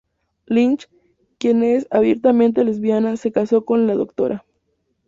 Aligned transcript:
Lynch, 0.47 0.87
quien 1.37 1.61
es 1.61 1.87
abiertamente 1.91 2.63
lesbiana, 2.63 3.17
se 3.17 3.31
casó 3.31 3.65
con 3.65 3.85
la 3.85 3.93
Dra. 3.93 4.43